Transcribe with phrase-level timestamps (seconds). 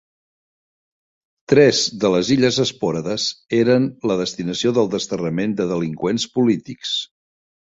[1.53, 3.27] Tres de les illes Espòrades
[3.59, 6.97] eren la destinació del desterrament de delinqüents polítics.